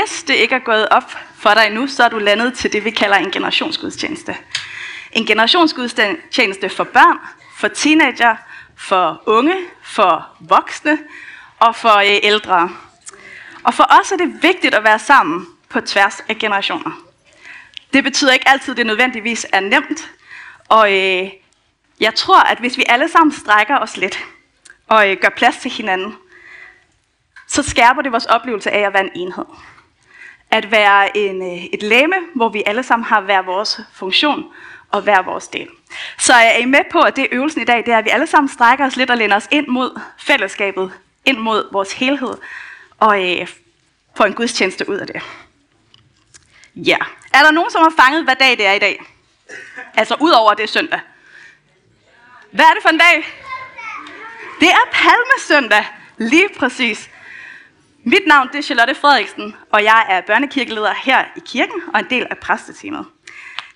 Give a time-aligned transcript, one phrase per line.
[0.00, 2.84] hvis det ikke er gået op for dig endnu, så er du landet til det,
[2.84, 4.36] vi kalder en generationsgudstjeneste.
[5.12, 7.18] En generationsgudstjeneste for børn,
[7.56, 8.36] for teenager,
[8.76, 10.98] for unge, for voksne
[11.58, 12.70] og for øh, ældre.
[13.62, 16.90] Og for os er det vigtigt at være sammen på tværs af generationer.
[17.92, 20.10] Det betyder ikke altid, at det nødvendigvis er nemt.
[20.68, 21.30] Og øh,
[22.00, 24.24] jeg tror, at hvis vi alle sammen strækker os lidt
[24.88, 26.14] og øh, gør plads til hinanden,
[27.48, 29.44] så skærper det vores oplevelse af at være en enhed.
[30.50, 34.44] At være en, øh, et læme, hvor vi alle sammen har hver vores funktion
[34.90, 35.68] og hver vores del.
[36.18, 38.10] Så øh, er I med på, at det øvelsen i dag, det er, at vi
[38.10, 40.92] alle sammen strækker os lidt og lænder os ind mod fællesskabet,
[41.24, 42.34] ind mod vores helhed,
[42.98, 43.48] og øh,
[44.16, 45.22] får en gudstjeneste ud af det.
[46.74, 46.98] Ja.
[47.32, 49.02] Er der nogen, som har fanget, hvad dag det er i dag?
[49.94, 51.00] Altså ud over det er søndag.
[52.50, 53.26] Hvad er det for en dag?
[54.60, 55.84] Det er palmesøndag.
[56.16, 57.10] Lige præcis.
[58.08, 62.06] Mit navn det er Charlotte Frederiksen, og jeg er børnekirkeleder her i kirken og en
[62.10, 63.06] del af præsteteamet.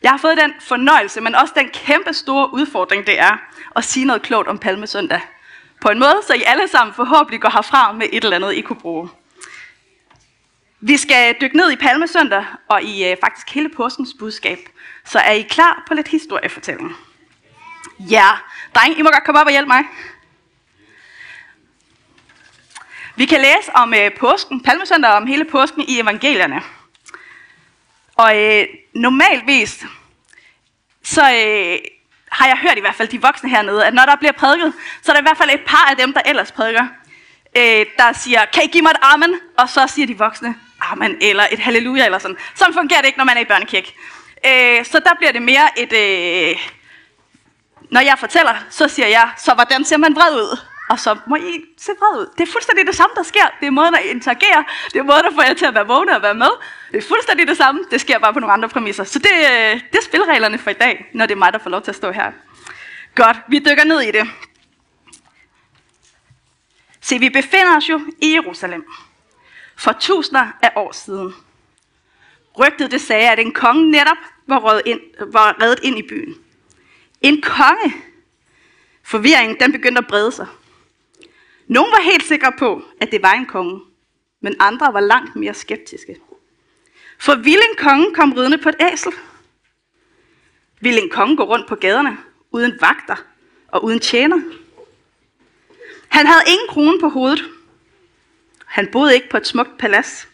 [0.02, 3.36] Jeg har fået den fornøjelse, men også den kæmpe store udfordring, det er
[3.77, 5.20] at sige noget klogt om palmesøndag.
[5.80, 8.60] På en måde, så I alle sammen forhåbentlig går herfra med et eller andet, I
[8.60, 9.08] kunne bruge.
[10.80, 14.58] Vi skal dykke ned i palmesøndag og i øh, faktisk hele påskens budskab.
[15.04, 16.97] Så er I klar på lidt historiefortælling?
[17.98, 18.26] Ja,
[18.74, 19.84] dreng, I må godt komme op og hjælpe mig.
[23.20, 26.62] Vi kan læse om øh, påsken, palmesøndag om hele påsken i evangelierne.
[28.16, 29.84] Og øh, normalvis,
[31.02, 31.78] så øh,
[32.32, 35.12] har jeg hørt i hvert fald de voksne hernede, at når der bliver prædiket, så
[35.12, 36.86] er der i hvert fald et par af dem, der ellers prædiker,
[37.56, 39.34] øh, der siger, kan I give mig et amen?
[39.58, 42.36] Og så siger de voksne, amen, eller et halleluja, eller sådan.
[42.54, 43.94] Sådan fungerer det ikke, når man er i børnekirke.
[44.46, 46.56] Øh, så der bliver det mere et, øh,
[47.91, 50.69] når jeg fortæller, så siger jeg, så hvordan ser man vred ud?
[50.91, 52.27] Og så må I se vred ud.
[52.38, 53.46] Det er fuldstændig det samme, der sker.
[53.60, 54.64] Det er måden at interagere.
[54.92, 56.50] Det er måden at få jer til at være vågne og være med.
[56.92, 57.84] Det er fuldstændig det samme.
[57.91, 59.05] Det sker bare på nogle andre præmisser.
[59.05, 61.70] Så det, øh, det er spilreglerne for i dag, når det er mig, der får
[61.70, 62.32] lov til at stå her.
[63.14, 64.28] Godt, vi dykker ned i det.
[67.00, 68.84] Se, vi befinder os jo i Jerusalem.
[69.76, 71.34] For tusinder af år siden.
[72.59, 75.00] Rygtet det sagde, at en konge netop var reddet ind,
[75.32, 76.34] var reddet ind i byen.
[77.20, 77.94] En konge.
[79.03, 80.47] Forvirringen den begyndte at brede sig.
[81.70, 83.81] Nogle var helt sikre på, at det var en konge,
[84.41, 86.16] men andre var langt mere skeptiske.
[87.19, 89.12] For ville en konge komme ridende på et æsel?
[90.81, 92.19] Ville en konge gå rundt på gaderne
[92.50, 93.16] uden vagter
[93.69, 94.41] og uden tjener?
[96.08, 97.44] Han havde ingen krone på hovedet.
[98.64, 100.28] Han boede ikke på et smukt palads.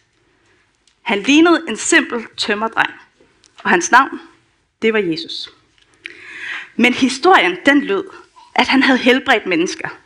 [1.03, 2.93] Han lignede en simpel tømmerdreng,
[3.65, 4.21] og hans navn,
[4.83, 5.51] det var Jesus.
[6.77, 8.05] Men historien, den lød,
[8.55, 9.89] at han havde helbredt mennesker–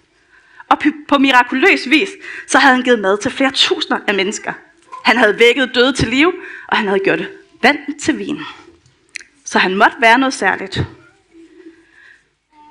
[0.71, 2.09] og på mirakuløs vis,
[2.47, 4.53] så havde han givet mad til flere tusinder af mennesker.
[5.05, 6.33] Han havde vækket døde til liv,
[6.69, 7.29] og han havde gjort
[7.63, 8.41] vand til vin.
[9.45, 10.83] Så han måtte være noget særligt.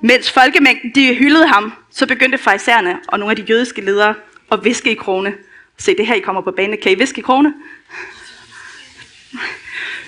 [0.04, 4.16] Mens folkemængden de hyldede ham, så begyndte farisæerne og nogle af de jødiske ledere
[4.52, 5.34] at viske i krone.
[5.78, 6.78] Se, det her I kommer på banen.
[6.82, 7.54] Kan I viske i krone?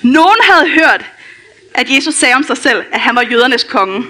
[0.01, 1.05] Nogen havde hørt,
[1.73, 4.05] at Jesus sagde om sig selv, at han var jødernes konge.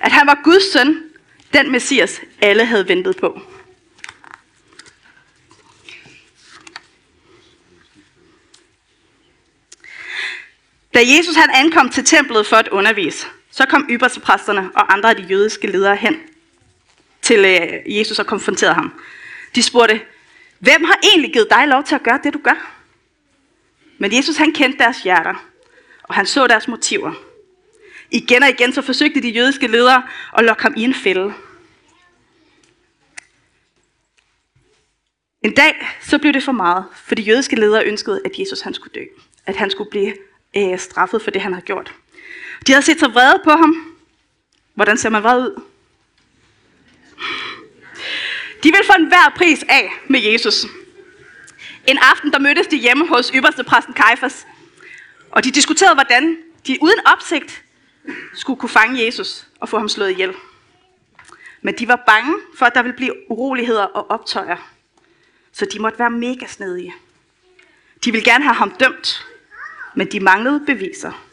[0.00, 1.09] At han var Guds søn,
[1.52, 3.40] den messias, alle havde ventet på.
[10.94, 15.16] Da Jesus han ankom til templet for at undervise, så kom ypperstepræsterne og andre af
[15.16, 16.20] de jødiske ledere hen
[17.22, 19.00] til øh, Jesus og konfronterede ham.
[19.54, 20.00] De spurgte,
[20.58, 22.76] hvem har egentlig givet dig lov til at gøre det, du gør?
[23.98, 25.44] Men Jesus han kendte deres hjerter,
[26.02, 27.29] og han så deres motiver.
[28.10, 30.02] Igen og igen så forsøgte de jødiske ledere
[30.38, 31.34] at lokke ham i en fælde.
[35.42, 38.74] En dag så blev det for meget, for de jødiske ledere ønskede, at Jesus han
[38.74, 39.04] skulle dø.
[39.46, 40.14] At han skulle blive
[40.56, 41.94] øh, straffet for det, han havde gjort.
[42.66, 43.96] De havde set sig vrede på ham.
[44.74, 45.62] Hvordan ser man vred ud?
[48.62, 50.66] De ville få en hver pris af med Jesus.
[51.86, 54.46] En aften, der mødtes de hjemme hos ypperste præsten Kaifas,
[55.30, 56.36] Og de diskuterede, hvordan
[56.66, 57.62] de uden opsigt
[58.34, 60.34] skulle kunne fange Jesus og få ham slået ihjel.
[61.62, 64.70] Men de var bange for, at der ville blive uroligheder og optøjer.
[65.52, 66.94] Så de måtte være mega snedige.
[68.04, 69.26] De ville gerne have ham dømt,
[69.94, 71.26] men de manglede beviser.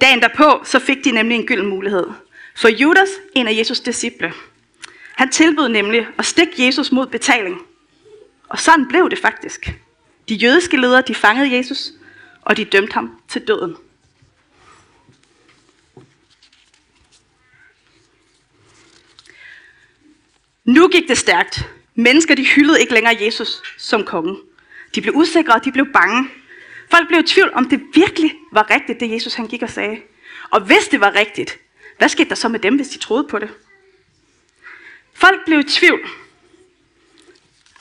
[0.00, 2.06] Dagen derpå, så fik de nemlig en gylden mulighed.
[2.56, 4.32] For Judas, en af Jesus' disciple,
[5.14, 7.60] han tilbød nemlig at stikke Jesus mod betaling.
[8.48, 9.74] Og sådan blev det faktisk.
[10.28, 11.92] De jødiske ledere, de fangede Jesus,
[12.42, 13.76] og de dømte ham til døden.
[20.64, 21.68] Nu gik det stærkt.
[21.94, 24.36] Mennesker de hyldede ikke længere Jesus som konge.
[24.94, 26.30] De blev usikre, og de blev bange.
[26.90, 30.00] Folk blev i tvivl, om det virkelig var rigtigt, det Jesus han gik og sagde.
[30.50, 31.58] Og hvis det var rigtigt,
[31.98, 33.48] hvad skete der så med dem, hvis de troede på det?
[35.14, 36.08] Folk blev i tvivl,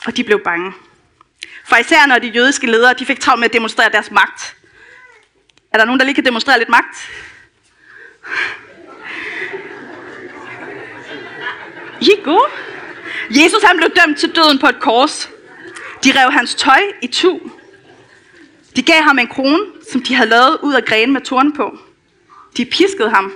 [0.05, 0.73] og de blev bange.
[1.65, 4.55] For især når de jødiske ledere de fik travlt med at demonstrere deres magt.
[5.71, 7.09] Er der nogen, der lige kan demonstrere lidt magt?
[12.01, 12.72] I er gode.
[13.41, 15.29] Jesus han blev dømt til døden på et kors.
[16.03, 17.39] De rev hans tøj i tu.
[18.75, 19.59] De gav ham en krone,
[19.91, 21.77] som de havde lavet ud af grene med torn på.
[22.57, 23.33] De piskede ham.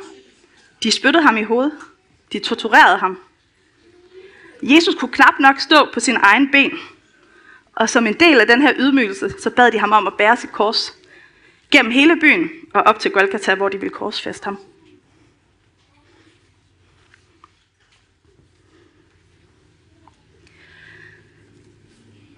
[0.84, 1.72] De spyttede ham i hovedet.
[2.34, 3.20] De torturerede ham.
[4.62, 6.72] Jesus kunne knap nok stå på sin egen ben.
[7.76, 10.38] Og som en del af den her ydmygelse, så bad de ham om at bære
[10.38, 10.94] sit kors
[11.72, 14.58] gennem hele byen og op til Golgata, hvor de ville korsfeste ham.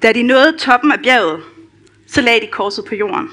[0.01, 1.43] Da de nåede toppen af bjerget,
[2.07, 3.31] så lagde de korset på jorden.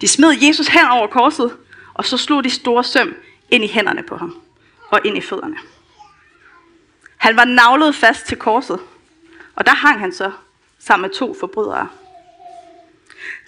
[0.00, 1.56] De smed Jesus hen over korset,
[1.94, 3.16] og så slog de store søm
[3.50, 4.36] ind i hænderne på ham
[4.88, 5.56] og ind i fødderne.
[7.16, 8.80] Han var navlet fast til korset,
[9.54, 10.30] og der hang han så
[10.78, 11.88] sammen med to forbrydere.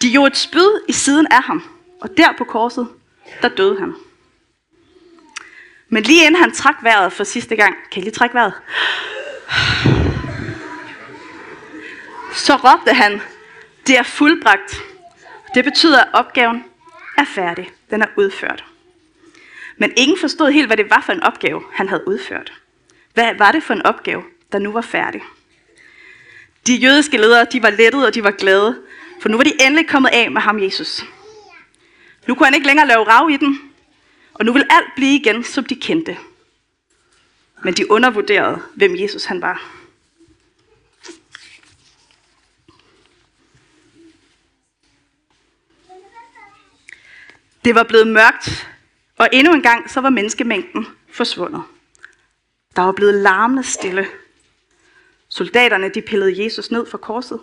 [0.02, 1.62] De gjorde et spyd i siden af ham,
[2.00, 2.88] og der på korset,
[3.42, 3.94] der døde han.
[5.88, 8.52] Men lige inden han trak vejret for sidste gang, kan I lige trække vejret?
[12.34, 13.20] Så råbte han,
[13.86, 14.82] det er fuldbragt.
[15.54, 16.64] Det betyder, at opgaven
[17.18, 17.70] er færdig.
[17.90, 18.64] Den er udført.
[19.76, 22.52] Men ingen forstod helt, hvad det var for en opgave, han havde udført.
[23.14, 24.22] Hvad var det for en opgave,
[24.52, 25.22] der nu var færdig?
[26.66, 28.78] De jødiske ledere, de var lettede og de var glade,
[29.20, 31.04] for nu var de endelig kommet af med ham, Jesus.
[32.26, 33.72] Nu kunne han ikke længere lave rav i den,
[34.34, 36.18] og nu ville alt blive igen, som de kendte.
[37.64, 39.83] Men de undervurderede, hvem Jesus han var.
[47.64, 48.68] Det var blevet mørkt,
[49.18, 51.62] og endnu en gang så var menneskemængden forsvundet.
[52.76, 54.06] Der var blevet larmende stille.
[55.28, 57.40] Soldaterne de pillede Jesus ned fra korset.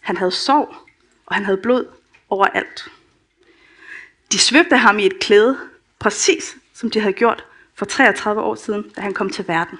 [0.00, 0.88] Han havde sår,
[1.26, 1.86] og han havde blod
[2.28, 2.88] overalt.
[4.32, 5.58] De svøbte ham i et klæde,
[5.98, 7.44] præcis som de havde gjort
[7.74, 9.78] for 33 år siden, da han kom til verden.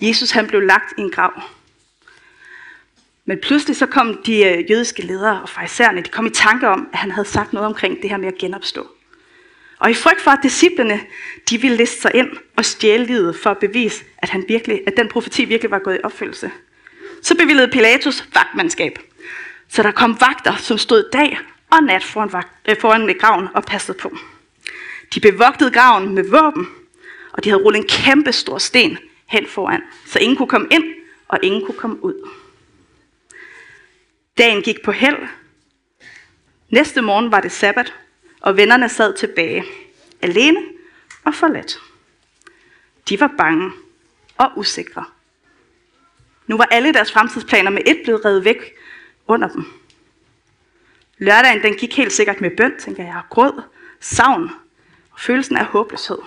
[0.00, 1.42] Jesus han blev lagt i en grav.
[3.30, 6.88] Men pludselig så kom de øh, jødiske ledere og farisæerne, de kom i tanke om,
[6.92, 8.86] at han havde sagt noget omkring det her med at genopstå.
[9.78, 11.00] Og i frygt for, at disciplene
[11.50, 14.96] de ville liste sig ind og stjæle livet for at bevise, at, han virkelig, at
[14.96, 16.50] den profeti virkelig var gået i opfyldelse,
[17.22, 18.98] så bevilgede Pilatus vagtmandskab.
[19.68, 21.38] Så der kom vagter, som stod dag
[21.70, 24.16] og nat foran, vagt, øh, foran graven og passede på.
[25.14, 26.68] De bevogtede graven med våben,
[27.32, 30.84] og de havde rullet en kæmpe stor sten hen foran, så ingen kunne komme ind,
[31.28, 32.39] og ingen kunne komme ud.
[34.38, 35.28] Dagen gik på held.
[36.68, 37.94] Næste morgen var det sabbat,
[38.40, 39.64] og vennerne sad tilbage,
[40.22, 40.60] alene
[41.24, 41.78] og forladt.
[43.08, 43.72] De var bange
[44.38, 45.04] og usikre.
[46.46, 48.74] Nu var alle deres fremtidsplaner med et blevet revet væk
[49.26, 49.64] under dem.
[51.18, 53.62] Lørdagen den gik helt sikkert med bøn, tænker jeg, gråd,
[54.00, 54.50] savn
[55.10, 56.18] og følelsen af håbløshed.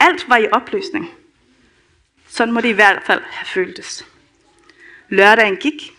[0.00, 1.10] Alt var i opløsning.
[2.28, 4.06] Sådan må det i hvert fald have føltes.
[5.08, 5.96] Lørdagen gik,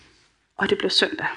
[0.57, 1.27] og det blev søndag.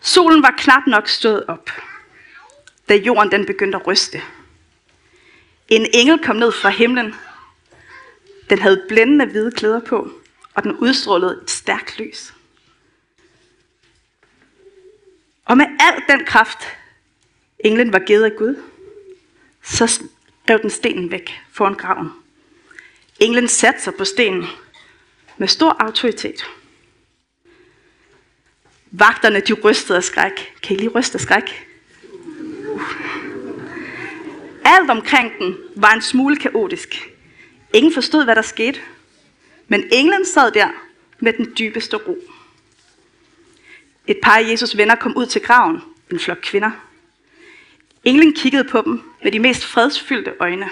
[0.00, 1.70] Solen var knap nok stået op,
[2.88, 4.22] da jorden den begyndte at ryste.
[5.68, 7.14] En engel kom ned fra himlen.
[8.50, 10.10] Den havde blændende hvide klæder på,
[10.54, 12.34] og den udstrålede et stærkt lys.
[15.44, 16.58] Og med al den kraft,
[17.58, 18.62] englen var givet af Gud,
[19.66, 20.02] så
[20.50, 22.10] rev den stenen væk foran graven.
[23.20, 24.44] Englen satte sig på stenen
[25.36, 26.46] med stor autoritet.
[28.90, 30.54] Vagterne, de rystede af skræk.
[30.62, 31.66] Kan I lige ryste af skræk?
[32.68, 32.82] Uh.
[34.64, 37.10] Alt omkring den var en smule kaotisk.
[37.74, 38.80] Ingen forstod, hvad der skete.
[39.68, 40.68] Men englen sad der
[41.18, 42.16] med den dybeste ro.
[44.06, 46.70] Et par af Jesus venner kom ud til graven, en flok kvinder.
[48.06, 50.70] Englen kiggede på dem med de mest fredsfyldte øjne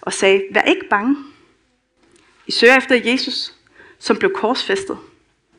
[0.00, 1.16] og sagde, vær ikke bange.
[2.46, 3.54] I søger efter Jesus,
[3.98, 4.98] som blev korsfæstet.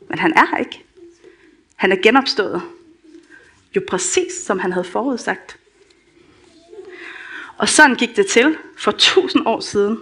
[0.08, 0.84] Men han er her ikke.
[1.76, 2.62] Han er genopstået.
[3.76, 5.56] Jo præcis som han havde forudsagt.
[7.56, 9.98] Og sådan gik det til for tusind år siden,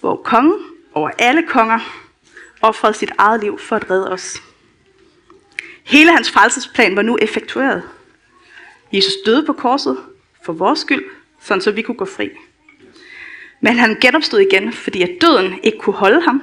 [0.00, 1.80] hvor kongen over alle konger
[2.62, 4.42] offrede sit eget liv for at redde os.
[5.84, 7.82] Hele hans frelsesplan var nu effektueret.
[8.92, 9.96] Jesus døde på korset
[10.44, 11.04] for vores skyld,
[11.42, 12.30] sådan så vi kunne gå fri.
[13.60, 16.42] Men han genopstod igen, fordi at døden ikke kunne holde ham,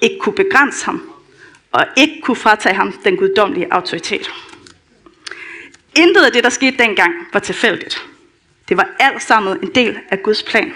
[0.00, 1.12] ikke kunne begrænse ham,
[1.72, 4.30] og ikke kunne fratage ham den guddommelige autoritet.
[5.96, 8.06] Intet af det, der skete dengang, var tilfældigt.
[8.68, 10.72] Det var alt sammen en del af Guds plan.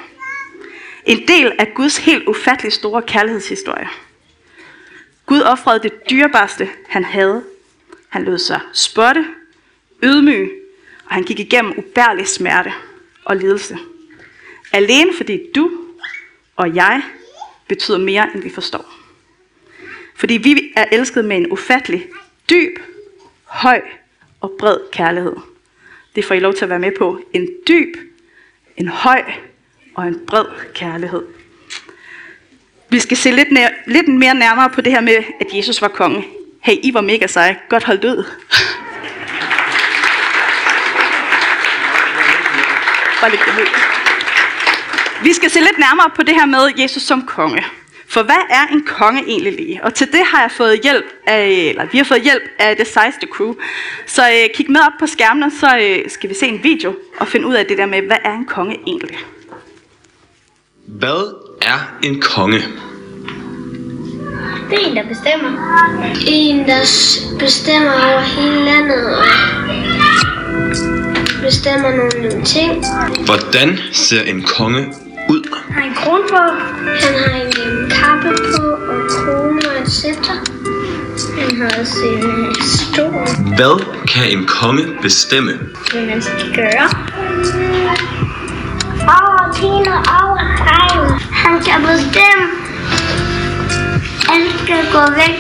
[1.07, 3.89] En del af Guds helt ufattelig store kærlighedshistorie.
[5.27, 7.45] Gud offrede det dyrebarste, han havde.
[8.09, 9.27] Han lod sig spotte,
[10.03, 10.51] ydmyge,
[11.07, 12.73] og han gik igennem ubærlig smerte
[13.25, 13.79] og lidelse.
[14.73, 15.71] Alene fordi du
[16.57, 17.03] og jeg
[17.69, 18.95] betyder mere, end vi forstår.
[20.15, 22.07] Fordi vi er elsket med en ufattelig,
[22.51, 22.79] dyb,
[23.45, 23.83] høj
[24.41, 25.37] og bred kærlighed.
[26.15, 27.21] Det får I lov til at være med på.
[27.33, 27.97] En dyb,
[28.77, 29.23] en høj
[29.95, 30.45] og en bred
[30.75, 31.23] kærlighed.
[32.89, 35.89] Vi skal se lidt, nær, lidt mere nærmere på det her med, at Jesus var
[35.89, 36.27] konge.
[36.61, 37.59] Hey, I var mega seje.
[37.69, 38.25] Godt holdt ud.
[43.21, 43.41] Bare lidt
[45.23, 47.65] Vi skal se lidt nærmere på det her med Jesus som konge.
[48.09, 49.85] For hvad er en konge egentlig lige?
[49.85, 52.87] Og til det har jeg fået hjælp af, eller vi har fået hjælp af det
[52.87, 53.55] sejeste crew.
[54.07, 57.29] Så øh, kig med op på skærmen, så øh, skal vi se en video og
[57.29, 59.19] finde ud af det der med, hvad er en konge egentlig?
[60.87, 62.59] Hvad er en konge?
[64.71, 65.51] Det er en, der bestemmer.
[66.29, 66.81] En, der
[67.39, 69.25] bestemmer over hele landet og
[71.47, 72.85] bestemmer nogle ting.
[73.25, 74.87] Hvordan ser en konge
[75.29, 75.43] ud?
[75.71, 76.43] Han har en krone på.
[77.05, 78.63] Han har en kappe på
[78.93, 80.37] og krone og et scepter.
[81.41, 85.53] Han har også en stol, Hvad kan en konge bestemme?
[85.93, 86.87] hvad man skal gøre.
[89.17, 90.39] Over pigen og over.
[91.33, 92.66] Han kan bestemme.
[94.67, 95.35] Skal gå væk,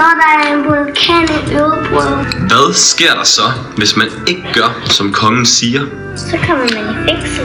[0.00, 2.12] når der er en vulkan i ødebrød.
[2.50, 3.42] Hvad sker der så,
[3.76, 5.82] hvis man ikke gør, som kongen siger?
[6.16, 7.44] Så kommer man i fængsel.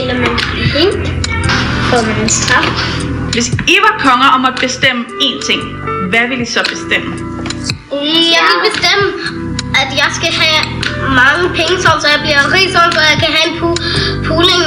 [0.00, 1.06] Eller man kan blive hængt.
[1.90, 2.66] Får man en straf.
[3.32, 5.60] Hvis I var konger om at bestemme én ting,
[6.10, 7.10] hvad ville I så bestemme?
[8.36, 9.06] Jeg vil bestemme,
[9.82, 10.60] at jeg skal have
[11.20, 13.80] mange penge, sådan, så jeg bliver rig, sådan, så jeg kan have en pu-
[14.26, 14.62] puling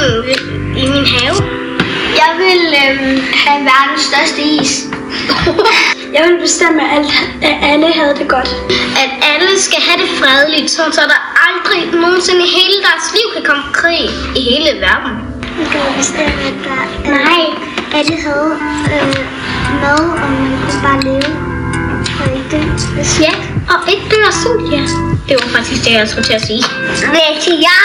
[0.82, 1.36] i min have.
[2.22, 4.72] Jeg vil øhm, have verdens største is.
[6.14, 8.50] Jeg vil bestemme, at, alt, at alle havde det godt.
[9.02, 13.44] At alle skal have det fredeligt, så der aldrig nogensinde i hele deres liv kan
[13.50, 14.04] komme krig
[14.38, 15.12] i hele verden.
[15.74, 16.80] Jeg vil bestemme, at der...
[17.18, 17.42] Nej,
[17.98, 18.50] alle havde
[18.94, 19.16] øh,
[19.82, 21.30] mad, og man kunne bare leve.
[22.20, 22.60] Og ikke dø.
[23.26, 23.32] Ja,
[23.72, 24.82] og ikke dø af sult, ja.
[25.28, 26.64] Det var faktisk det, jeg skulle til at sige.
[26.88, 27.84] Hvis jeg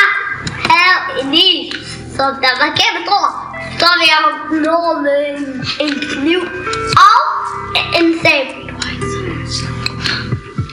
[0.72, 1.74] havde en is,
[2.16, 3.26] som der var kæmpe stor,
[3.80, 4.22] så ville jeg
[4.68, 5.22] nå med
[5.86, 6.42] en kniv
[7.08, 7.20] og
[8.00, 8.60] en sabel.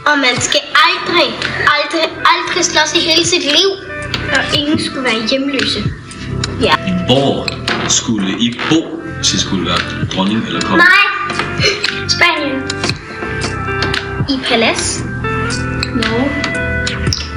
[0.06, 1.28] Og man skal aldrig,
[1.76, 3.68] aldrig, aldrig slås i hele sit liv.
[4.36, 5.80] Og ingen skulle være hjemløse.
[6.62, 6.74] Ja.
[7.06, 7.46] Hvor
[7.88, 10.76] skulle I bo, hvis I skulle være dronning eller konge?
[10.76, 11.06] Nej.
[12.08, 12.62] Spanien.
[14.28, 15.00] I palads.
[15.94, 16.30] Norge.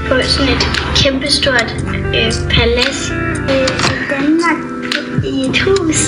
[0.07, 0.65] På sådan et
[0.95, 1.75] kæmpestort
[2.15, 3.11] øh, palads.
[3.49, 4.78] Øh, I Danmark.
[5.23, 5.99] I et hus.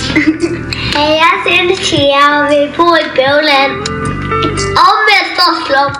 [0.95, 3.73] jeg synes, jeg vil bo i Bøvland.
[4.85, 5.91] Og Vesterslum.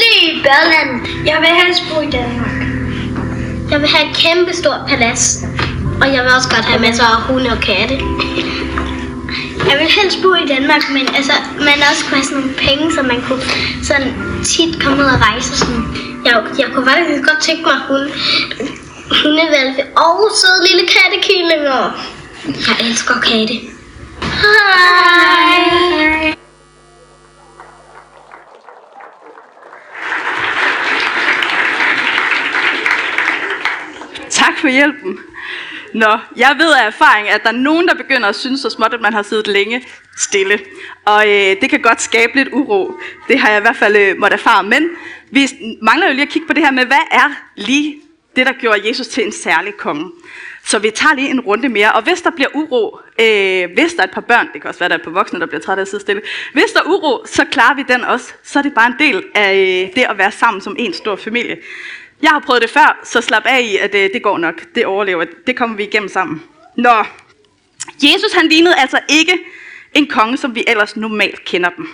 [0.00, 0.90] Lige i Bøvland.
[1.26, 2.56] Jeg vil helst bo i Danmark.
[3.70, 5.44] Jeg vil have et kæmpestort palads.
[6.00, 7.94] Og jeg vil også godt have masser af hunde og katte.
[9.68, 12.84] Jeg vil helst bo i Danmark, men altså, man også kunne have sådan nogle penge,
[12.96, 13.44] så man kunne
[13.88, 14.10] sådan
[14.44, 15.50] tit komme ud og rejse.
[15.58, 15.82] Sådan.
[16.24, 18.08] Jeg, jeg kunne faktisk godt tænke mig hunde,
[19.22, 21.82] hundevalve og søde lille kattekillinger.
[22.46, 23.54] Jeg elsker katte.
[24.22, 25.66] Hej.
[34.30, 35.18] Tak for hjælpen.
[35.94, 38.94] Nå, jeg ved af erfaring, at der er nogen, der begynder at synes så småt,
[38.94, 39.84] at man har siddet længe
[40.16, 40.58] stille.
[41.04, 42.92] Og øh, det kan godt skabe lidt uro.
[43.28, 44.62] Det har jeg i hvert fald øh, måtte erfare.
[44.62, 44.88] Men
[45.30, 45.48] vi
[45.82, 48.05] mangler jo lige at kigge på det her med, hvad er lige
[48.36, 50.10] det, der gjorde Jesus til en særlig konge.
[50.64, 51.92] Så vi tager lige en runde mere.
[51.92, 54.78] Og hvis der bliver uro, øh, hvis der er et par børn, det kan også
[54.78, 56.22] være, der er et par voksne, der bliver trætte af at sidde stille.
[56.52, 58.32] Hvis der er uro, så klarer vi den også.
[58.42, 61.16] Så er det bare en del af øh, det at være sammen som en stor
[61.16, 61.56] familie.
[62.22, 64.74] Jeg har prøvet det før, så slap af i, at øh, det går nok.
[64.74, 65.24] Det overlever.
[65.46, 66.42] Det kommer vi igennem sammen.
[66.76, 67.04] Nå,
[68.02, 69.38] Jesus han lignede altså ikke
[69.94, 71.88] en konge, som vi ellers normalt kender dem.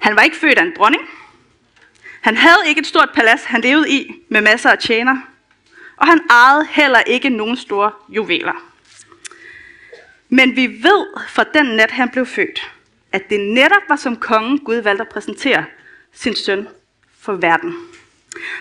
[0.00, 1.02] Han var ikke født af en dronning.
[2.26, 5.16] Han havde ikke et stort palads, han levede i med masser af tjener.
[5.96, 8.52] Og han ejede heller ikke nogen store juveler.
[10.28, 12.72] Men vi ved fra den nat, han blev født,
[13.12, 15.64] at det netop var som kongen Gud valgte at præsentere
[16.12, 16.68] sin søn
[17.20, 17.74] for verden.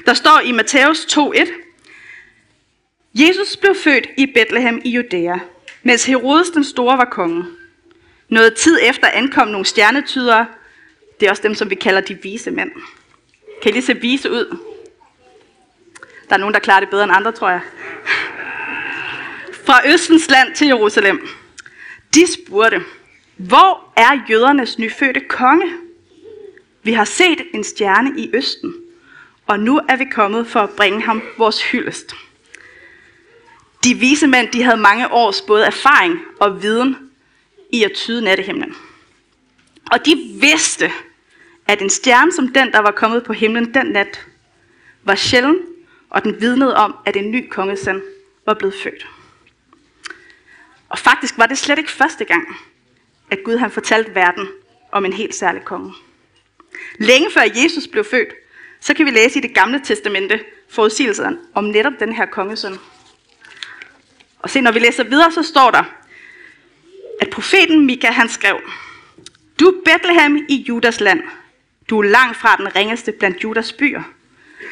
[0.05, 1.50] Der står i Matthæus 2.1,
[3.13, 5.38] Jesus blev født i Bethlehem i Judæa,
[5.84, 7.45] mens Herodes den Store var konge.
[8.29, 10.48] Noget tid efter ankom nogle stjernetydere.
[11.19, 12.72] Det er også dem, som vi kalder de vise mænd.
[13.62, 14.57] Kan I lige se vise ud?
[16.29, 17.62] Der er nogen, der klarer det bedre end andre, tror jeg.
[19.65, 21.27] Fra Østens land til Jerusalem.
[22.13, 22.81] De spurgte,
[23.38, 25.71] hvor er jødernes nyfødte konge?
[26.83, 28.75] Vi har set en stjerne i Østen,
[29.47, 32.15] og nu er vi kommet for at bringe ham vores hyldest.
[33.83, 36.97] De vise mænd de havde mange års både erfaring og viden
[37.69, 38.75] i at tyde nattehimlen.
[39.91, 40.91] Og de vidste,
[41.67, 44.25] at en stjerne som den, der var kommet på himlen den nat,
[45.03, 45.57] var sjælden,
[46.10, 48.01] og den vidnede om, at en ny kongesøn
[48.45, 49.07] var blevet født.
[50.89, 52.57] Og faktisk var det slet ikke første gang,
[53.31, 54.48] at Gud han fortalte verden
[54.91, 55.93] om en helt særlig konge.
[57.00, 58.29] Længe før Jesus blev født,
[58.79, 62.77] så kan vi læse i det gamle testamente forudsigelserne om netop den her kongesøn.
[64.39, 65.84] Og se, når vi læser videre, så står der,
[67.22, 68.60] at profeten Mika han skrev,
[69.60, 71.22] Du Bethlehem i Judas land,
[71.89, 74.03] du er langt fra den ringeste blandt Judas byer.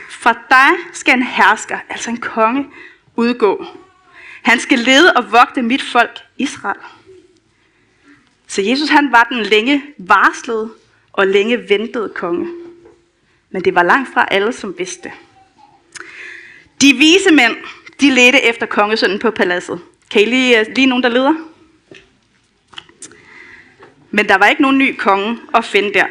[0.10, 2.68] Fra dig skal en hersker, altså en konge,
[3.16, 3.66] udgå.
[4.42, 6.80] Han skal lede og vogte mit folk, Israel.
[8.48, 10.72] Så Jesus han var den længe varslede
[11.14, 12.48] og længe ventede konge.
[13.50, 15.12] Men det var langt fra alle, som vidste.
[16.82, 17.56] De vise mænd,
[18.02, 19.82] de ledte efter kongesønnen på paladset.
[20.12, 21.34] Kan I lige, øh, lige nogen, der leder?
[24.12, 26.06] Men der var ikke nogen ny konge at finde der.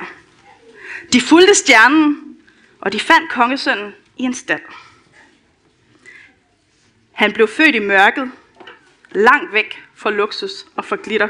[1.13, 2.37] De fulgte stjernen,
[2.81, 4.63] og de fandt kongesønnen i en stald.
[7.13, 8.33] Han blev født i mørket,
[9.11, 11.29] langt væk fra luksus og fra glitter.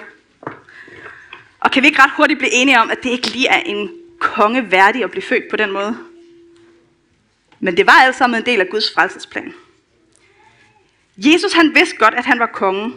[1.61, 3.91] Og kan vi ikke ret hurtigt blive enige om, at det ikke lige er en
[4.19, 5.99] konge værdig at blive født på den måde?
[7.61, 9.55] Men det var alt sammen en del af Guds frelsesplan.
[11.17, 12.95] Jesus han vidste godt, at han var konge,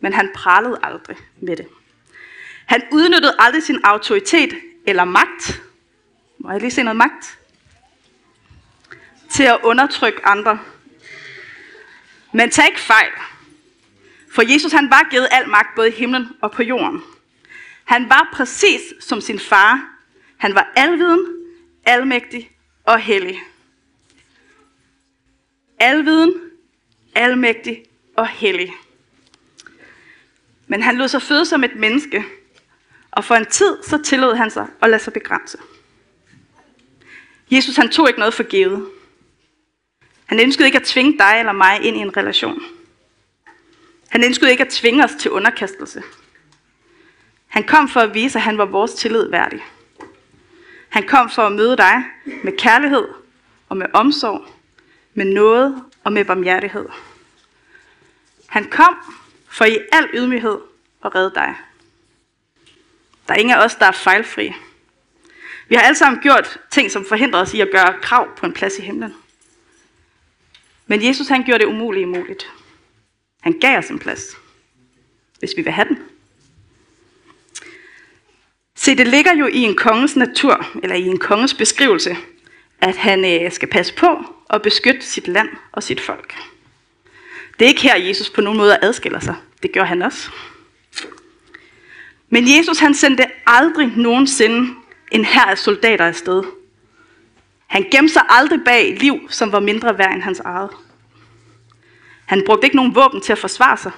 [0.00, 1.66] men han pralede aldrig med det.
[2.66, 5.62] Han udnyttede aldrig sin autoritet eller magt.
[6.44, 7.38] Må jeg lige se noget magt?
[9.30, 10.58] Til at undertrykke andre.
[12.32, 13.12] Men tag ikke fejl.
[14.34, 17.02] For Jesus han var givet al magt både i himlen og på jorden.
[17.84, 19.98] Han var præcis som sin far.
[20.36, 21.26] Han var alviden,
[21.84, 22.50] almægtig
[22.84, 23.42] og hellig.
[25.78, 26.34] Alviden,
[27.14, 27.84] almægtig
[28.16, 28.72] og hellig.
[30.66, 32.24] Men han lod sig føde som et menneske,
[33.10, 35.58] og for en tid så tillod han sig at lade sig begrænse.
[37.52, 38.90] Jesus han tog ikke noget for givet.
[40.26, 42.62] Han ønskede ikke at tvinge dig eller mig ind i en relation.
[44.08, 46.02] Han ønskede ikke at tvinge os til underkastelse.
[47.46, 49.64] Han kom for at vise, at han var vores tillid værdig.
[50.88, 52.04] Han kom for at møde dig
[52.44, 53.08] med kærlighed
[53.68, 54.46] og med omsorg,
[55.14, 56.86] med noget og med barmhjertighed.
[58.46, 58.96] Han kom
[59.48, 60.58] for i al ydmyghed
[61.04, 61.54] at redde dig.
[63.28, 64.52] Der er ingen af os, der er fejlfri.
[65.72, 68.52] Vi har alle sammen gjort ting, som forhindrer os i at gøre krav på en
[68.52, 69.14] plads i himlen.
[70.86, 72.50] Men Jesus han gjorde det umulige muligt.
[73.40, 74.36] Han gav os en plads,
[75.38, 75.98] hvis vi vil have den.
[78.76, 82.16] Se, det ligger jo i en konges natur, eller i en konges beskrivelse,
[82.80, 86.34] at han øh, skal passe på og beskytte sit land og sit folk.
[87.58, 89.36] Det er ikke her, Jesus på nogen måde adskiller sig.
[89.62, 90.30] Det gør han også.
[92.28, 94.81] Men Jesus han sendte aldrig nogensinde
[95.12, 96.42] en her af soldater afsted.
[97.66, 100.70] Han gemte sig aldrig bag liv, som var mindre værd end hans eget.
[102.26, 103.92] Han brugte ikke nogen våben til at forsvare sig.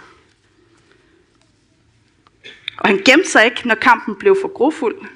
[2.79, 5.07] Og han gemte sig ikke, når kampen blev for grofuld,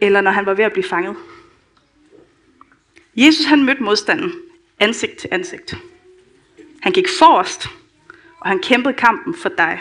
[0.00, 1.16] eller når han var ved at blive fanget.
[3.16, 4.32] Jesus han mødte modstanden
[4.80, 5.74] ansigt til ansigt.
[6.82, 7.68] Han gik forrest,
[8.40, 9.80] og han kæmpede kampen for dig.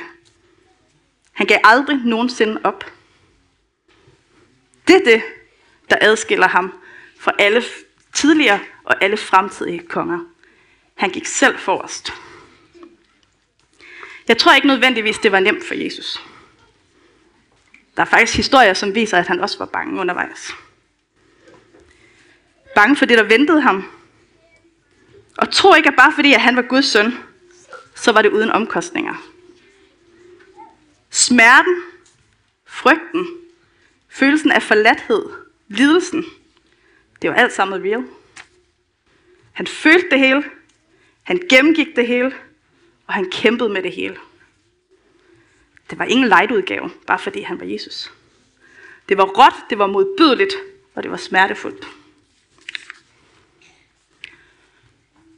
[1.31, 2.85] Han gav aldrig nogensinde op.
[4.87, 5.23] Det er det,
[5.89, 6.73] der adskiller ham
[7.19, 7.63] fra alle
[8.13, 10.19] tidligere og alle fremtidige konger.
[10.95, 12.13] Han gik selv forrest.
[14.27, 16.23] Jeg tror ikke nødvendigvis, det var nemt for Jesus.
[17.97, 20.51] Der er faktisk historier, som viser, at han også var bange undervejs.
[22.75, 23.91] Bange for det, der ventede ham.
[25.37, 27.17] Og tro ikke, at bare fordi at han var Guds søn,
[27.95, 29.15] så var det uden omkostninger.
[31.09, 31.81] Smerten,
[32.65, 33.27] frygten,
[34.09, 36.25] følelsen af forladthed, lidelsen,
[37.21, 38.03] det var alt sammen real.
[39.53, 40.43] Han følte det hele,
[41.23, 42.35] han gennemgik det hele,
[43.07, 44.17] og han kæmpede med det hele.
[45.89, 48.13] Det var ingen light udgave, bare fordi han var Jesus.
[49.09, 50.53] Det var råt, det var modbydeligt,
[50.95, 51.87] og det var smertefuldt.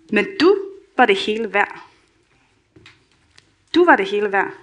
[0.10, 0.58] Men du
[0.98, 1.82] var det hele værd.
[3.76, 4.54] Du var det hele værd.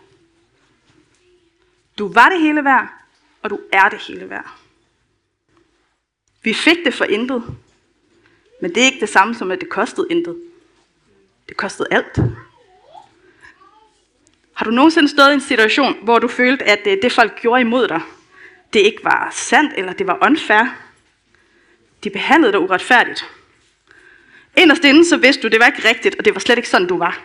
[1.99, 2.89] Du var det hele værd,
[3.43, 4.59] og du er det hele værd.
[6.45, 7.43] Vi fik det for intet,
[8.61, 10.37] men det er ikke det samme som, at det kostede intet.
[11.49, 12.19] Det kostede alt.
[14.53, 17.61] Har du nogensinde stået i en situation, hvor du følte, at øh, det, folk gjorde
[17.61, 18.01] imod dig,
[18.73, 20.65] det ikke var sandt, eller det var unfair?
[22.05, 23.31] De behandlede dig uretfærdigt.
[24.57, 26.89] Inderst inde så vidste du, det var ikke rigtigt, og det var slet ikke sådan,
[26.89, 27.23] du var.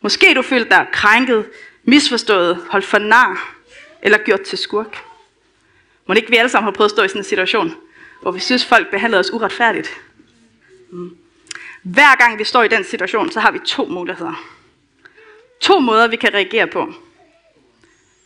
[0.00, 1.46] Måske du følte dig krænket,
[1.84, 3.56] misforstået, holdt for nar,
[4.02, 5.13] eller gjort til skurk.
[6.06, 7.74] Må ikke vi alle sammen har prøvet at stå i sådan en situation,
[8.22, 10.00] hvor vi synes, folk behandler os uretfærdigt?
[10.90, 11.16] Mm.
[11.82, 14.44] Hver gang vi står i den situation, så har vi to muligheder.
[15.60, 16.94] To måder, vi kan reagere på.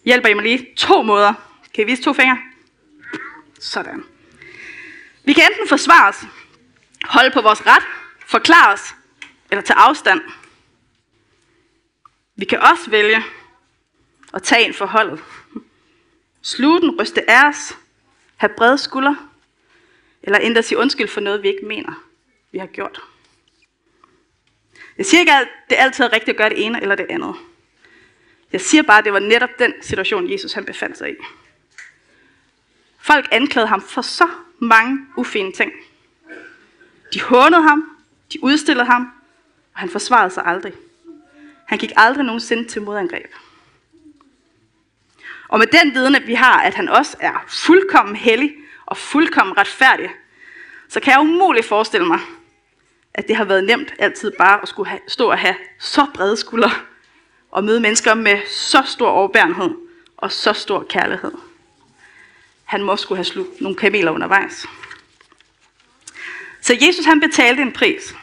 [0.05, 0.75] Hjælper I mig lige?
[0.77, 1.33] To måder.
[1.75, 2.39] Kan I vise to fingre?
[3.61, 4.05] Sådan.
[5.25, 6.25] Vi kan enten forsvare os,
[7.05, 7.83] holde på vores ret,
[8.27, 8.95] forklare os,
[9.51, 10.21] eller tage afstand.
[12.37, 13.25] Vi kan også vælge
[14.35, 15.21] at tage en forholdet
[16.49, 17.77] sluten, ryste af os,
[18.37, 19.17] have brede skuldre,
[20.23, 22.05] eller endda sige undskyld for noget, vi ikke mener,
[22.53, 23.01] vi har gjort.
[24.99, 27.35] Jeg siger ikke, at det altid er rigtigt at gøre det ene eller det andet.
[28.53, 31.15] Jeg siger bare, at det var netop den situation, Jesus han befandt sig i.
[33.01, 35.73] Folk anklagede ham for så mange ufine ting.
[37.15, 37.99] De hånede ham,
[38.33, 39.03] de udstillede ham,
[39.75, 40.73] og han forsvarede sig aldrig.
[41.67, 43.33] Han gik aldrig nogensinde til modangreb.
[45.49, 48.55] Og med den viden, at vi har, at han også er fuldkommen hellig
[48.87, 50.11] og fuldkommen retfærdig,
[50.89, 52.21] så kan jeg umuligt forestille mig,
[53.15, 56.37] at det har været nemt altid bare at skulle have, stå og have så brede
[56.37, 56.71] skuldre
[57.51, 59.71] og møde mennesker med så stor overbærenhed
[60.17, 61.33] og så stor kærlighed.
[62.65, 64.67] Han må skulle have slugt nogle kameler undervejs.
[66.61, 68.15] Så Jesus han betalte en pris.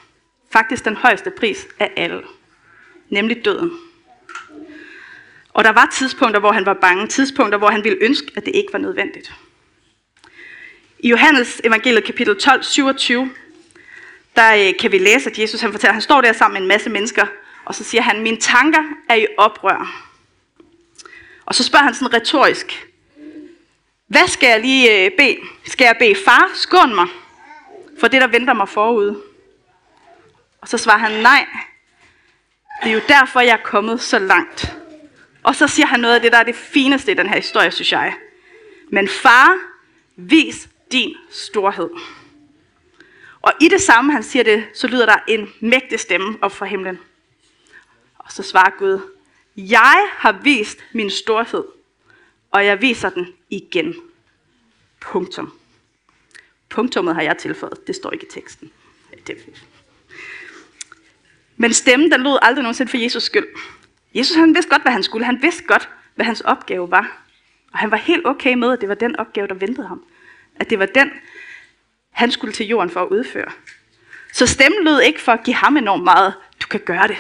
[0.51, 2.23] Faktisk den højeste pris af alle.
[3.09, 3.71] Nemlig døden.
[5.55, 7.07] Og der var tidspunkter, hvor han var bange.
[7.07, 9.33] Tidspunkter, hvor han ville ønske, at det ikke var nødvendigt.
[10.99, 13.31] I Johannes evangeliet kapitel 12, 27,
[14.35, 16.61] der øh, kan vi læse, at Jesus han fortæller, at han står der sammen med
[16.61, 17.25] en masse mennesker,
[17.65, 20.05] og så siger han, mine tanker er i oprør.
[21.45, 22.87] Og så spørger han sådan retorisk,
[24.07, 25.37] hvad skal jeg lige øh, bede?
[25.65, 27.07] Skal jeg bede far, skån mig
[27.99, 29.21] for det, der venter mig forude?
[30.61, 31.45] Og så svarer han, nej,
[32.83, 34.75] det er jo derfor, jeg er kommet så langt.
[35.45, 37.71] Og så siger han noget af det, der er det fineste i den her historie,
[37.71, 38.15] synes jeg.
[38.89, 39.57] Men far,
[40.15, 41.89] vis din storhed.
[43.41, 46.65] Og i det samme, han siger det, så lyder der en mægtig stemme op fra
[46.65, 46.99] himlen.
[48.17, 48.99] Og så svarer Gud,
[49.57, 51.63] jeg har vist min storhed,
[52.51, 53.95] og jeg viser den igen.
[54.99, 55.59] Punktum.
[56.69, 57.87] Punktummet har jeg tilføjet.
[57.87, 58.71] Det står ikke i teksten.
[59.27, 59.37] Det.
[61.57, 63.47] Men stemmen, den lød aldrig nogensinde for Jesus skyld.
[64.15, 65.25] Jesus han vidste godt, hvad han skulle.
[65.25, 67.21] Han vidste godt, hvad hans opgave var.
[67.73, 70.03] Og han var helt okay med, at det var den opgave, der ventede ham.
[70.55, 71.11] At det var den,
[72.11, 73.51] han skulle til jorden for at udføre.
[74.33, 77.17] Så stemmen lød ikke for at give ham enormt meget, du kan gøre det.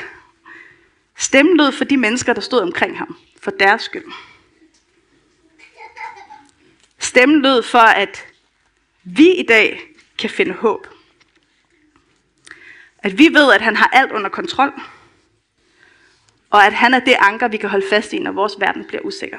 [1.17, 4.05] Stemmen lød for de mennesker, der stod omkring ham, for deres skyld.
[6.99, 8.25] Stemmen lød for, at
[9.03, 9.81] vi i dag
[10.17, 10.87] kan finde håb.
[12.97, 14.73] At vi ved, at han har alt under kontrol.
[16.55, 19.01] Og at han er det anker, vi kan holde fast i, når vores verden bliver
[19.01, 19.37] usikker.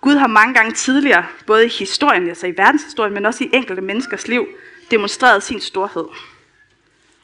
[0.00, 3.82] Gud har mange gange tidligere, både i historien, altså i verdenshistorien, men også i enkelte
[3.82, 4.46] menneskers liv,
[4.90, 6.04] demonstreret sin storhed.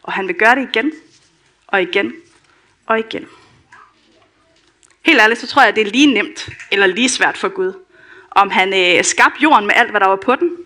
[0.02, 0.92] Og han vil gøre det igen,
[1.66, 2.12] og igen,
[2.86, 3.26] og igen.
[5.02, 7.72] Helt ærligt, så tror jeg, at det er lige nemt, eller lige svært for Gud.
[8.30, 10.56] Om han øh, skabte jorden med alt, hvad der var på den,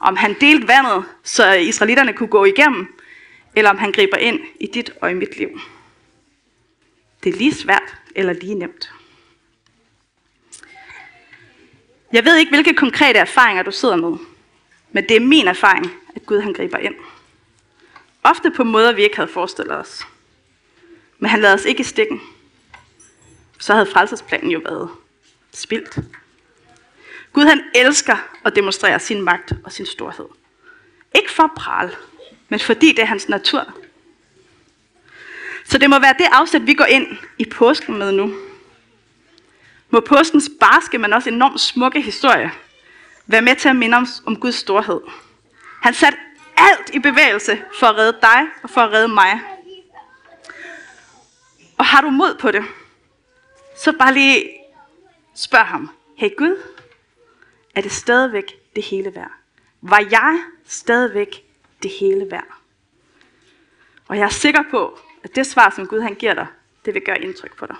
[0.00, 3.00] om han delte vandet, så israelitterne kunne gå igennem,
[3.56, 5.60] eller om han griber ind i dit og i mit liv.
[7.24, 8.92] Det er lige svært, eller lige nemt.
[12.12, 14.18] Jeg ved ikke, hvilke konkrete erfaringer du sidder med,
[14.92, 16.94] men det er min erfaring, at Gud han griber ind.
[18.22, 20.06] Ofte på måder, vi ikke havde forestillet os.
[21.18, 22.20] Men han lader os ikke i stikken.
[23.58, 24.90] Så havde frelsesplanen jo været
[25.52, 25.98] spildt.
[27.32, 30.26] Gud han elsker at demonstrere sin magt og sin storhed.
[31.14, 31.96] Ikke for pral,
[32.48, 33.74] men fordi det er hans natur.
[35.64, 37.06] Så det må være det afsæt, vi går ind
[37.38, 38.34] i påsken med nu
[39.94, 42.50] må påskens barske, men også enormt smukke historie
[43.26, 45.00] være med til at minde os om Guds storhed.
[45.82, 46.18] Han satte
[46.56, 49.40] alt i bevægelse for at redde dig og for at redde mig.
[51.78, 52.64] Og har du mod på det,
[53.76, 54.50] så bare lige
[55.34, 56.62] spørg ham, hey Gud,
[57.74, 59.32] er det stadigvæk det hele værd?
[59.80, 61.44] Var jeg stadigvæk
[61.82, 62.54] det hele værd?
[64.08, 66.46] Og jeg er sikker på, at det svar, som Gud han giver dig,
[66.84, 67.76] det vil gøre indtryk på dig.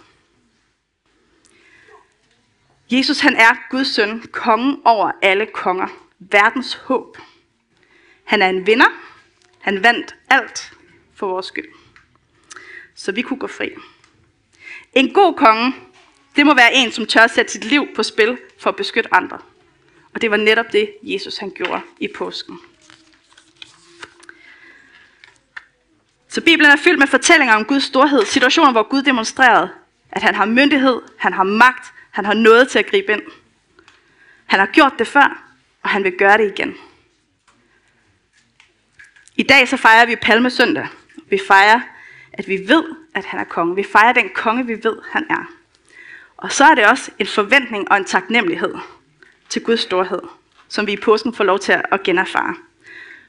[2.91, 7.19] Jesus han er Guds søn, kongen over alle konger, verdens håb.
[8.25, 8.87] Han er en vinder.
[9.61, 10.73] Han vandt alt
[11.15, 11.69] for vores skyld.
[12.95, 13.71] Så vi kunne gå fri.
[14.93, 15.75] En god konge,
[16.37, 19.39] det må være en, som tør sætte sit liv på spil for at beskytte andre.
[20.15, 22.59] Og det var netop det, Jesus han gjorde i påsken.
[26.35, 29.71] Så Bibelen er fyldt med fortællinger om Guds storhed, situationer, hvor Gud demonstrerede,
[30.13, 33.23] at han har myndighed, han har magt, han har noget til at gribe ind.
[34.47, 35.43] Han har gjort det før,
[35.83, 36.75] og han vil gøre det igen.
[39.37, 40.87] I dag så fejrer vi Palmesøndag.
[41.31, 41.81] Vi fejrer,
[42.33, 43.75] at vi ved, at han er konge.
[43.75, 45.53] Vi fejrer den konge, vi ved, han er.
[46.37, 48.75] Og så er det også en forventning og en taknemmelighed
[49.49, 50.23] til Guds storhed,
[50.69, 52.55] som vi i påsken får lov til at generfare.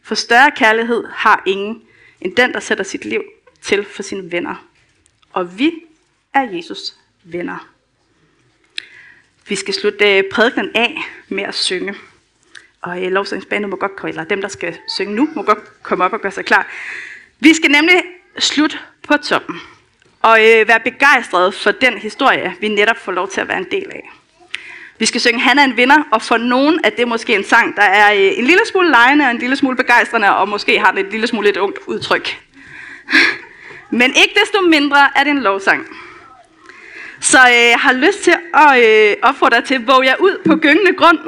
[0.03, 1.81] For større kærlighed har ingen
[2.21, 3.23] end den, der sætter sit liv
[3.61, 4.67] til for sine venner.
[5.33, 5.71] Og vi
[6.33, 7.69] er Jesus venner.
[9.47, 10.97] Vi skal slutte øh, prædiken af
[11.27, 11.95] med at synge.
[12.81, 16.03] Og øh, lovsangsbanen må godt komme, eller dem, der skal synge nu, må godt komme
[16.03, 16.67] op og gøre sig klar.
[17.39, 18.03] Vi skal nemlig
[18.37, 19.59] slutte på toppen.
[20.21, 23.71] Og øh, være begejstrede for den historie, vi netop får lov til at være en
[23.71, 24.11] del af.
[24.99, 27.75] Vi skal synge Han er en vinder, og for nogen er det måske en sang,
[27.75, 30.91] der er øh, en lille smule lejende og en lille smule begejstrende, og måske har
[30.91, 32.37] den et lille smule et ungt udtryk.
[33.99, 35.87] Men ikke desto mindre er det en lovsang.
[37.19, 40.55] Så øh, jeg har lyst til at øh, opfordre dig til at jer ud på
[40.55, 41.19] gyngende grund.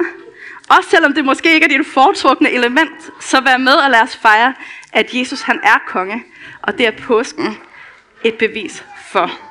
[0.68, 4.16] Også selvom det måske ikke er dit foretrukne element, så vær med og lad os
[4.16, 4.54] fejre,
[4.92, 6.24] at Jesus han er konge.
[6.62, 7.58] Og det er påsken
[8.24, 9.47] et bevis for.